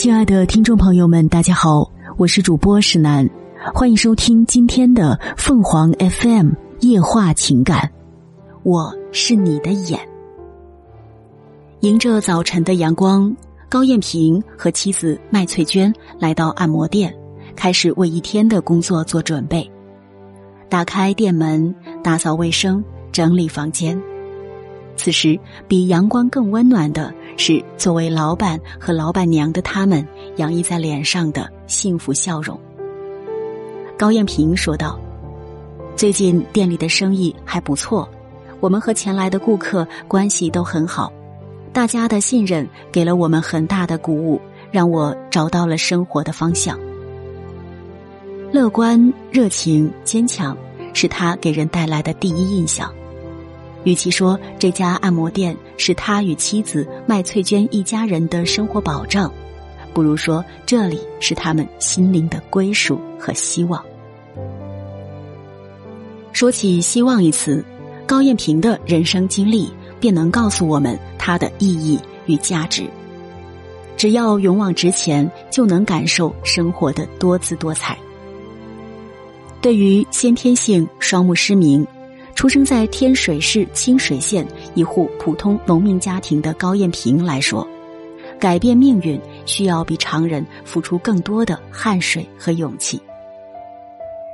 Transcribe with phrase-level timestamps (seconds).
[0.00, 3.28] 亲爱的听众朋友们，大家好，我是主播石楠，
[3.74, 7.92] 欢迎收听今天的凤凰 FM 夜话情感。
[8.62, 10.00] 我是你的眼，
[11.80, 13.36] 迎着早晨的阳光，
[13.68, 17.14] 高艳平和妻子麦翠娟来到按摩店，
[17.54, 19.70] 开始为一天的工作做准备。
[20.70, 22.82] 打开店门，打扫卫生，
[23.12, 24.00] 整理房间。
[24.96, 25.38] 此时，
[25.68, 27.12] 比阳光更温暖的
[27.42, 32.60] 是，作为老板和老板娘的他们洋溢在脸上的幸福笑容。
[33.96, 35.00] 高艳平说道
[35.96, 38.06] ：“最近店里的生意还不错，
[38.60, 41.10] 我们和前来的顾客关系都很好，
[41.72, 44.38] 大家的信任给了我们很大的鼓舞，
[44.70, 46.78] 让我找到了生活的方向。
[48.52, 50.54] 乐观、热情、坚强，
[50.92, 52.92] 是他给人带来的第一印象。”
[53.84, 59.32] 与其说这家按摩店是他与妻子麦翠娟一家人的生活保障，
[59.94, 63.82] 不如说这里是他们心灵的归属和希望。
[66.32, 67.64] 说起“希望”一词，
[68.06, 72.84] 高艳平的人生经历便能告诉我们它的意义与价值。
[73.96, 77.98] 只要勇往直前，就能感受生活的多姿多彩。
[79.60, 81.86] 对于先天性双目失明。
[82.40, 87.68] 出生在天水市清水县一户普通农民家庭的高艳平来说，
[88.38, 92.98] 改变命运需要比常人付出更多的汗水和勇气。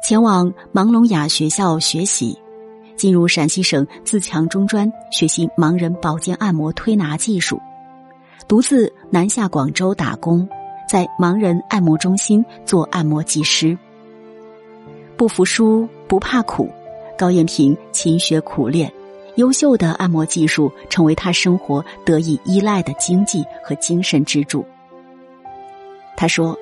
[0.00, 2.38] 前往盲聋哑学校学习，
[2.94, 7.60] 进入陕西省自强中专学习盲人保健按摩推拿技术，
[8.46, 10.48] 独自南下广州打工，
[10.88, 13.76] 在盲人按摩中心做按摩技师。
[15.16, 16.70] 不服输，不怕苦。
[17.18, 18.90] 高艳平勤学苦练，
[19.34, 24.64] 优秀的按摩技术成为他生活得以依赖的经济和精神支柱。
[26.16, 26.56] 他说：“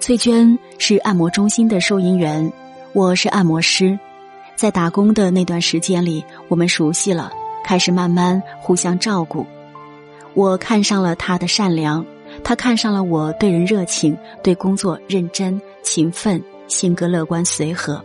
[0.00, 2.52] 翠娟是按摩中心的收银员，
[2.92, 3.98] 我是按摩师，
[4.54, 7.32] 在打工的那段时间里，我们熟悉了，
[7.64, 9.46] 开始慢慢互相照顾。
[10.34, 12.04] 我看上了她的善良，
[12.44, 18.02] 他看上了我对人热情，对工作认真勤奋，性格乐观随和。”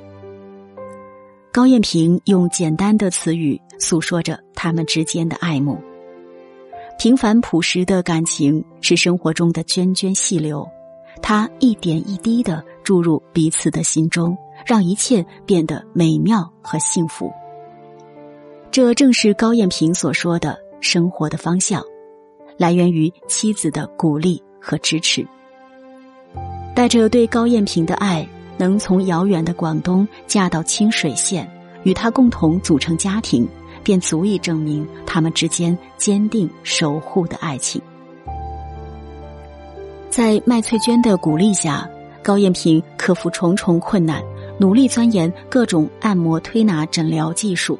[1.53, 5.77] 高艳平用简单的词语诉说着他们之间的爱慕。
[6.97, 10.67] 平凡朴实的感情是生活中的涓涓细流，
[11.21, 17.31] 它一点一滴的注入彼此的心中，让一切变得美妙和幸福。
[18.71, 21.83] 这正是高艳平所说的生活的方向，
[22.57, 25.23] 来源于妻子的鼓励和支持。
[26.73, 28.27] 带着对高艳平的爱。
[28.57, 31.49] 能从遥远的广东嫁到清水县，
[31.83, 33.47] 与他共同组成家庭，
[33.83, 37.81] 便足以证明他们之间坚定守护的爱情。
[40.09, 41.89] 在麦翠娟的鼓励下，
[42.21, 44.23] 高艳萍克服重重困难，
[44.59, 47.79] 努力钻研各种按摩推拿诊疗技术。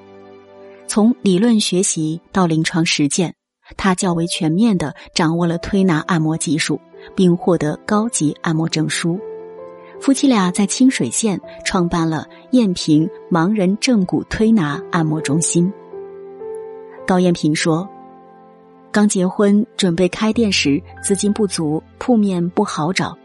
[0.88, 3.34] 从理论学习到临床实践，
[3.78, 6.80] 他较为全面的掌握了推拿按摩技术，
[7.16, 9.20] 并获得高级按摩证书。
[10.04, 15.72] 夫妻俩在清水县创办了燕平盲人正骨推拿按摩中心。
[17.08, 17.88] 高艳平说
[18.92, 23.18] ：“刚结婚准备开店时，资金不足，铺面不好找，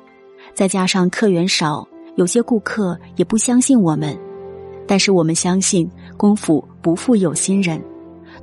[0.54, 1.84] 再加上客源少，
[2.14, 4.16] 有些顾客也不相信我们。
[4.86, 7.82] 但是我们相信功夫不负有心人，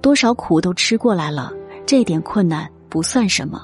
[0.02, 1.54] 多少苦都吃过来了，
[1.86, 3.62] 这点困难不算什么。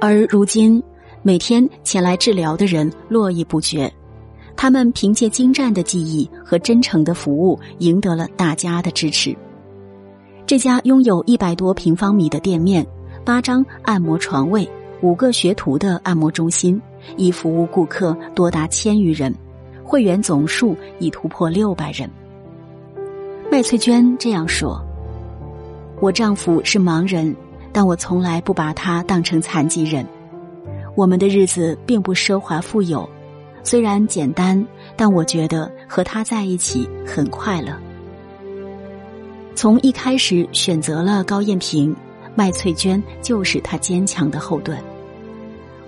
[0.00, 0.82] 而如今。”
[1.26, 3.92] 每天前来治疗的人络绎不绝，
[4.56, 9.36] 他们凭借精湛的技艺和真诚的服务，赢得了大家的支持。
[10.46, 12.86] 这家拥有一百多平方米的店面、
[13.24, 14.70] 八张按摩床位、
[15.00, 16.80] 五个学徒的按摩中心，
[17.16, 19.34] 已服务顾客多达千余人，
[19.82, 22.08] 会员总数已突破六百人。
[23.50, 24.80] 麦翠娟这样说
[25.98, 27.34] ：“我丈夫是盲人，
[27.72, 30.06] 但我从来不把他当成残疾人。”
[30.96, 33.06] 我们的日子并不奢华富有，
[33.62, 34.66] 虽然简单，
[34.96, 37.76] 但我觉得和他在一起很快乐。
[39.54, 41.94] 从一开始选择了高艳平，
[42.34, 44.78] 麦翠娟就是她坚强的后盾。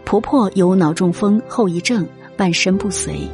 [0.05, 2.07] 婆婆有脑中风后遗症，
[2.37, 3.27] 半身不遂，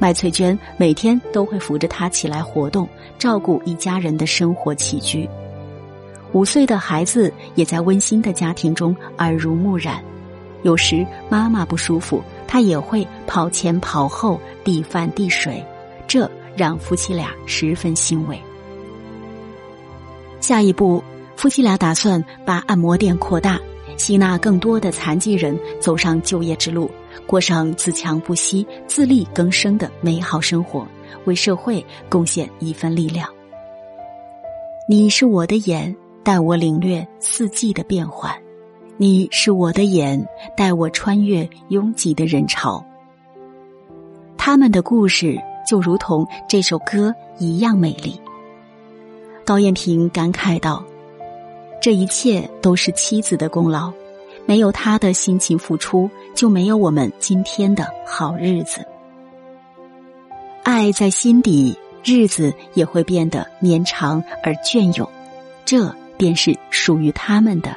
[0.00, 5.28] 麦翠娟每天都会扶着她起来活动，照顾一家人的生活起居。
[6.32, 10.02] 五岁的孩子也在温馨的家庭中耳濡目染。
[10.62, 15.64] 有时妈妈不舒服，他也会跑前跑后递饭递水，
[16.06, 18.40] 这让夫妻俩十分欣慰。
[20.40, 21.02] 下一步，
[21.36, 23.60] 夫妻俩打算把按摩店扩大，
[23.96, 26.90] 吸纳更多的残疾人走上就业之路，
[27.26, 30.86] 过上自强不息、自力更生的美好生活，
[31.24, 33.28] 为社会贡献一份力量。
[34.88, 35.94] 你是我的眼，
[36.24, 38.32] 带我领略四季的变换；
[39.02, 42.86] 你是我的眼，带我穿越拥挤的人潮。
[44.38, 45.36] 他们的故事
[45.68, 48.20] 就如同这首歌一样美丽。
[49.44, 50.84] 高艳萍感慨道
[51.82, 53.92] ：“这一切都是妻子的功劳，
[54.46, 58.86] 没有她的辛勤付出，就没有我们今天的好日子。
[60.62, 65.10] 爱在心底，日子也会变得绵长而隽永，
[65.64, 67.76] 这便是属于他们的